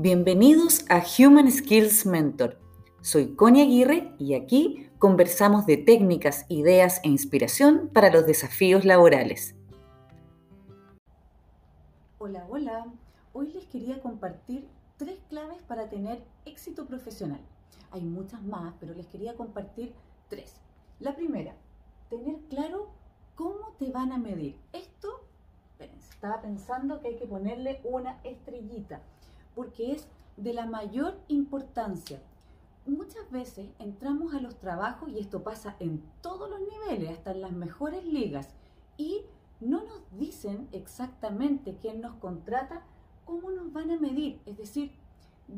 Bienvenidos 0.00 0.84
a 0.88 1.02
Human 1.02 1.50
Skills 1.50 2.06
Mentor. 2.06 2.56
Soy 3.00 3.34
Connie 3.34 3.62
Aguirre 3.62 4.14
y 4.16 4.34
aquí 4.34 4.88
conversamos 5.00 5.66
de 5.66 5.76
técnicas, 5.76 6.46
ideas 6.48 7.00
e 7.02 7.08
inspiración 7.08 7.90
para 7.92 8.08
los 8.08 8.24
desafíos 8.24 8.84
laborales. 8.84 9.56
Hola, 12.18 12.46
hola. 12.48 12.86
Hoy 13.32 13.48
les 13.48 13.64
quería 13.64 14.00
compartir 14.00 14.68
tres 14.98 15.18
claves 15.30 15.60
para 15.62 15.88
tener 15.88 16.22
éxito 16.44 16.86
profesional. 16.86 17.40
Hay 17.90 18.02
muchas 18.02 18.40
más, 18.44 18.74
pero 18.78 18.94
les 18.94 19.06
quería 19.08 19.34
compartir 19.34 19.92
tres. 20.28 20.60
La 21.00 21.16
primera, 21.16 21.56
tener 22.08 22.36
claro 22.50 22.86
cómo 23.34 23.74
te 23.80 23.90
van 23.90 24.12
a 24.12 24.18
medir. 24.18 24.54
Esto, 24.72 25.24
estaba 26.08 26.40
pensando 26.40 27.00
que 27.00 27.08
hay 27.08 27.16
que 27.16 27.26
ponerle 27.26 27.80
una 27.82 28.20
estrellita 28.22 29.00
porque 29.54 29.92
es 29.92 30.08
de 30.36 30.52
la 30.52 30.66
mayor 30.66 31.18
importancia. 31.28 32.22
Muchas 32.86 33.30
veces 33.30 33.68
entramos 33.78 34.34
a 34.34 34.40
los 34.40 34.58
trabajos, 34.58 35.10
y 35.10 35.18
esto 35.18 35.42
pasa 35.42 35.76
en 35.78 36.02
todos 36.22 36.48
los 36.48 36.60
niveles, 36.60 37.10
hasta 37.10 37.32
en 37.32 37.42
las 37.42 37.52
mejores 37.52 38.04
ligas, 38.04 38.48
y 38.96 39.22
no 39.60 39.82
nos 39.82 40.00
dicen 40.18 40.68
exactamente 40.72 41.76
quién 41.80 42.00
nos 42.00 42.14
contrata, 42.14 42.82
cómo 43.24 43.50
nos 43.50 43.72
van 43.72 43.90
a 43.90 43.98
medir. 43.98 44.40
Es 44.46 44.56
decir, 44.56 44.92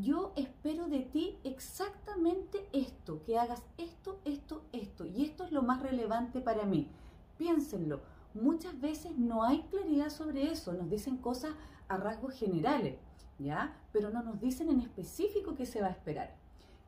yo 0.00 0.32
espero 0.36 0.88
de 0.88 1.00
ti 1.00 1.38
exactamente 1.44 2.66
esto, 2.72 3.22
que 3.24 3.38
hagas 3.38 3.62
esto, 3.78 4.20
esto, 4.24 4.62
esto, 4.72 5.04
y 5.06 5.24
esto 5.24 5.44
es 5.44 5.52
lo 5.52 5.62
más 5.62 5.82
relevante 5.82 6.40
para 6.40 6.64
mí. 6.64 6.88
Piénsenlo, 7.36 8.00
muchas 8.40 8.80
veces 8.80 9.16
no 9.16 9.42
hay 9.42 9.62
claridad 9.64 10.10
sobre 10.10 10.50
eso, 10.50 10.72
nos 10.72 10.88
dicen 10.88 11.16
cosas 11.16 11.52
a 11.88 11.96
rasgos 11.96 12.34
generales. 12.34 12.98
¿ya? 13.38 13.76
Pero 13.92 14.10
no 14.10 14.22
nos 14.22 14.40
dicen 14.40 14.68
en 14.70 14.80
específico 14.80 15.54
qué 15.54 15.66
se 15.66 15.80
va 15.80 15.88
a 15.88 15.92
esperar. 15.92 16.34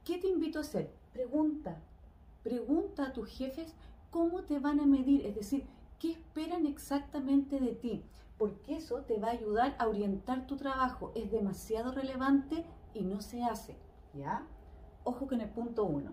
¿Qué 0.04 0.18
te 0.18 0.28
invito 0.28 0.58
a 0.58 0.62
hacer? 0.62 0.92
Pregunta. 1.12 1.80
Pregunta 2.42 3.06
a 3.06 3.12
tus 3.12 3.28
jefes 3.28 3.74
cómo 4.10 4.42
te 4.42 4.58
van 4.58 4.80
a 4.80 4.86
medir, 4.86 5.26
es 5.26 5.34
decir, 5.34 5.66
qué 5.98 6.12
esperan 6.12 6.66
exactamente 6.66 7.60
de 7.60 7.74
ti, 7.74 8.02
porque 8.38 8.76
eso 8.76 9.02
te 9.02 9.18
va 9.18 9.28
a 9.28 9.32
ayudar 9.32 9.76
a 9.78 9.86
orientar 9.86 10.46
tu 10.46 10.56
trabajo. 10.56 11.12
Es 11.14 11.30
demasiado 11.30 11.92
relevante 11.92 12.64
y 12.94 13.02
no 13.02 13.20
se 13.20 13.44
hace, 13.44 13.76
¿ya? 14.14 14.46
Ojo 15.04 15.26
con 15.26 15.40
el 15.40 15.50
punto 15.50 15.84
uno. 15.84 16.12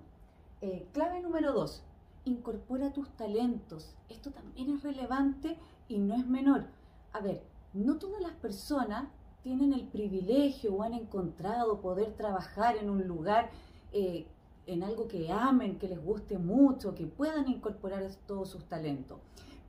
Eh, 0.61 0.87
clave 0.91 1.21
número 1.21 1.53
dos, 1.53 1.83
incorpora 2.27 2.93
tus 2.93 3.09
talentos. 3.11 3.95
Esto 4.09 4.31
también 4.31 4.75
es 4.75 4.83
relevante 4.83 5.57
y 5.87 5.97
no 5.97 6.15
es 6.15 6.27
menor. 6.27 6.65
A 7.13 7.19
ver, 7.19 7.41
no 7.73 7.97
todas 7.97 8.21
las 8.21 8.33
personas 8.33 9.09
tienen 9.43 9.73
el 9.73 9.87
privilegio 9.87 10.73
o 10.73 10.83
han 10.83 10.93
encontrado 10.93 11.79
poder 11.79 12.13
trabajar 12.13 12.77
en 12.77 12.89
un 12.89 13.07
lugar, 13.07 13.49
eh, 13.93 14.27
en 14.65 14.83
algo 14.83 15.07
que 15.07 15.31
amen, 15.31 15.79
que 15.79 15.87
les 15.87 16.03
guste 16.03 16.37
mucho, 16.37 16.93
que 16.93 17.07
puedan 17.07 17.47
incorporar 17.47 18.03
todos 18.25 18.49
sus 18.49 18.65
talentos. 18.65 19.19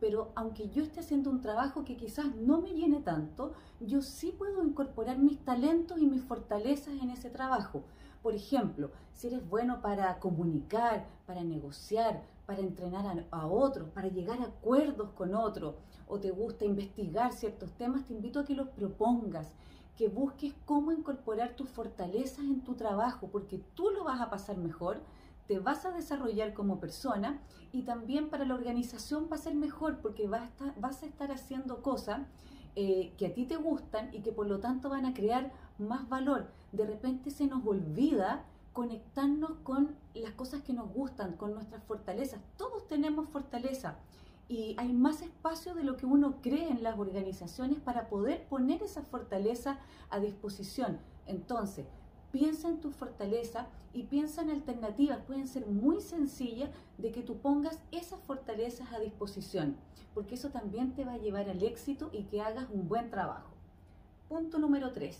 Pero 0.01 0.31
aunque 0.35 0.69
yo 0.69 0.83
esté 0.83 1.01
haciendo 1.01 1.31
un 1.31 1.41
trabajo 1.41 1.85
que 1.85 1.97
quizás 1.97 2.35
no 2.37 2.61
me 2.61 2.73
llene 2.73 3.01
tanto, 3.01 3.53
yo 3.81 4.03
sí 4.03 4.35
puedo 4.37 4.65
incorporar 4.65 5.19
mis 5.19 5.39
talentos 5.45 6.01
y 6.01 6.07
mis 6.07 6.23
fortalezas 6.23 6.95
en 7.01 7.11
ese 7.11 7.31
trabajo. 7.31 7.83
Por 8.23 8.35
ejemplo, 8.35 8.91
si 9.13 9.29
eres 9.29 9.49
bueno 9.49 9.81
para 9.81 10.19
comunicar, 10.19 11.07
para 11.27 11.43
negociar, 11.43 12.23
para 12.47 12.61
entrenar 12.61 13.27
a, 13.31 13.47
otros, 13.47 13.89
para 13.91 14.09
llegar 14.09 14.41
a 14.41 14.47
acuerdos 14.47 15.11
con 15.11 15.35
otros, 15.35 15.75
o 16.07 16.19
te 16.19 16.31
gusta 16.31 16.65
investigar 16.65 17.33
ciertos 17.33 17.73
temas, 17.73 18.07
te 18.07 18.15
invito 18.15 18.41
a 18.41 18.45
que 18.45 18.55
los 18.55 18.69
propongas, 18.69 19.53
que 19.97 20.09
busques 20.09 20.55
cómo 20.65 20.93
incorporar 20.93 21.55
tus 21.55 21.69
fortalezas 21.69 22.45
en 22.45 22.63
tu 22.63 22.75
trabajo, 22.75 23.29
porque 23.31 23.59
tú 23.75 23.91
lo 23.91 24.05
vas 24.05 24.21
a 24.21 24.31
pasar 24.31 24.57
mejor, 24.57 25.01
te 25.47 25.59
vas 25.59 25.85
a 25.85 25.91
desarrollar 25.91 26.55
como 26.55 26.79
persona 26.79 27.41
y 27.73 27.83
también 27.83 28.29
para 28.31 28.45
la 28.45 28.55
organización 28.55 29.29
va 29.31 29.37
a 29.37 29.41
ser 29.41 29.55
mejor, 29.55 29.99
porque 29.99 30.27
vas 30.27 30.43
a 30.43 30.47
estar, 30.47 30.81
vas 30.81 31.03
a 31.03 31.07
estar 31.07 31.33
haciendo 31.33 31.83
cosas 31.83 32.21
eh, 32.81 33.13
que 33.19 33.27
a 33.27 33.35
ti 33.35 33.45
te 33.45 33.57
gustan 33.57 34.09
y 34.15 34.21
que 34.21 34.31
por 34.31 34.47
lo 34.47 34.61
tanto 34.61 34.89
van 34.89 35.05
a 35.05 35.13
crear 35.13 35.51
más 35.79 36.09
valor. 36.09 36.47
De 36.71 36.87
repente 36.87 37.33
se 37.33 37.49
nos 37.49 37.67
olvida 37.67 38.45
conectarnos 38.73 39.51
con 39.65 39.97
las 40.15 40.31
cosas 40.35 40.63
que 40.63 40.73
nos 40.73 40.89
gustan, 40.95 41.33
con 41.33 41.55
nuestras 41.55 41.83
fortalezas. 41.83 42.39
Todos 42.57 42.87
tenemos 42.87 43.29
fortaleza 43.31 43.97
y 44.47 44.77
hay 44.79 44.93
más 44.93 45.23
espacio 45.23 45.75
de 45.75 45.83
lo 45.83 45.97
que 45.97 46.07
uno 46.07 46.37
cree 46.41 46.69
en 46.69 46.85
las 46.85 46.97
organizaciones 47.01 47.81
para 47.81 48.09
poder 48.09 48.47
poner 48.47 48.81
esa 48.85 49.03
fortaleza 49.03 49.81
a 50.09 50.21
disposición. 50.21 51.01
Entonces, 51.27 51.85
piensa 52.33 52.69
en 52.69 52.81
tu 52.81 52.91
fortaleza 52.91 53.67
y 53.93 54.05
piensa 54.05 54.43
en 54.43 54.51
alternativas. 54.51 55.19
Pueden 55.27 55.49
ser 55.49 55.67
muy 55.67 56.01
sencillas 56.01 56.71
de 56.99 57.11
que 57.13 57.23
tú 57.23 57.39
pongas 57.39 57.79
esas 57.91 58.21
fortalezas 58.21 58.93
a 58.93 58.99
disposición, 58.99 59.77
porque 60.15 60.35
eso 60.35 60.51
también 60.51 60.95
te 60.95 61.05
va 61.05 61.15
a 61.15 61.19
llevar 61.19 61.49
al 61.49 61.63
éxito 61.63 62.11
y 62.13 62.25
que 62.25 62.41
hagas 62.41 62.69
un 62.71 62.89
buen 62.89 63.11
trabajo. 63.11 63.51
Punto 64.29 64.59
número 64.59 64.93
3, 64.93 65.19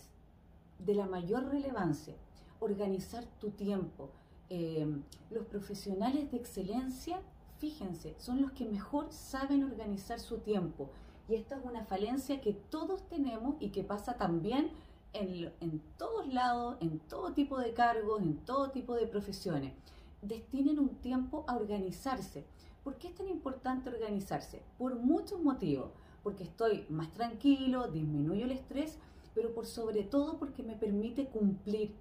de 0.79 0.95
la 0.95 1.07
mayor 1.07 1.45
relevancia, 1.45 2.15
organizar 2.59 3.25
tu 3.39 3.51
tiempo. 3.51 4.09
Eh, 4.49 4.87
los 5.29 5.45
profesionales 5.45 6.31
de 6.31 6.37
excelencia 6.37 7.21
fíjense, 7.59 8.15
son 8.17 8.41
los 8.41 8.51
que 8.53 8.65
mejor 8.65 9.11
saben 9.11 9.63
organizar 9.63 10.19
su 10.19 10.37
tiempo. 10.39 10.89
Y 11.27 11.35
esta 11.35 11.57
es 11.57 11.65
una 11.65 11.85
falencia 11.85 12.41
que 12.41 12.53
todos 12.53 13.07
tenemos 13.07 13.55
y 13.59 13.69
que 13.69 13.83
pasa 13.83 14.17
también 14.17 14.71
en, 15.13 15.51
en, 15.59 15.81
todos 15.97 16.27
lados, 16.31 16.77
en 16.81 16.99
todo 16.99 17.33
tipo 17.33 17.59
de 17.59 17.73
cargos, 17.73 18.21
en 18.21 18.37
todo 18.37 18.71
tipo 18.71 18.95
de 18.95 19.07
profesiones. 19.07 19.73
Destinen 20.21 20.79
un 20.79 20.95
tiempo 20.95 21.45
a 21.47 21.55
organizarse. 21.55 22.45
¿Por 22.83 22.95
qué 22.97 23.07
es 23.07 23.15
tan 23.15 23.29
importante 23.29 23.89
organizarse? 23.89 24.61
Por 24.77 24.95
muchos 24.95 25.41
motivos. 25.41 25.91
Porque 26.23 26.43
estoy 26.43 26.85
más 26.89 27.11
tranquilo, 27.11 27.87
disminuyo 27.87 28.45
el 28.45 28.51
estrés, 28.51 28.97
pero 29.33 29.53
por 29.53 29.65
sobre 29.65 30.03
todo 30.03 30.37
porque 30.37 30.63
me 30.63 30.75
permite 30.75 31.27
cumplir 31.27 31.93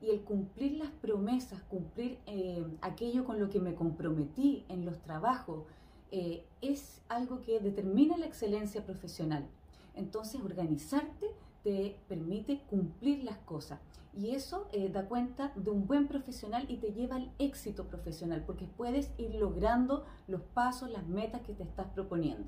y 0.00 0.10
el 0.10 0.20
cumplir 0.20 0.72
las 0.72 0.90
promesas, 0.90 1.62
cumplir 1.62 2.18
eh, 2.26 2.64
aquello 2.82 3.24
con 3.24 3.40
lo 3.40 3.48
que 3.48 3.58
me 3.58 3.74
comprometí 3.74 4.64
en 4.68 4.84
los 4.84 4.98
trabajos, 5.00 5.64
eh, 6.10 6.44
es 6.60 7.00
algo 7.08 7.40
que 7.40 7.58
determina 7.58 8.16
la 8.16 8.26
excelencia 8.26 8.84
profesional. 8.84 9.46
Entonces, 9.94 10.40
organizarte 10.42 11.30
te 11.64 11.98
permite 12.06 12.60
cumplir 12.70 13.24
las 13.24 13.38
cosas. 13.38 13.80
Y 14.16 14.30
eso 14.30 14.68
eh, 14.72 14.90
da 14.90 15.08
cuenta 15.08 15.52
de 15.56 15.70
un 15.70 15.88
buen 15.88 16.06
profesional 16.06 16.66
y 16.68 16.76
te 16.76 16.92
lleva 16.92 17.16
al 17.16 17.32
éxito 17.40 17.88
profesional, 17.88 18.44
porque 18.46 18.66
puedes 18.66 19.10
ir 19.18 19.34
logrando 19.34 20.04
los 20.28 20.40
pasos, 20.40 20.88
las 20.90 21.04
metas 21.08 21.40
que 21.40 21.52
te 21.52 21.64
estás 21.64 21.88
proponiendo. 21.88 22.42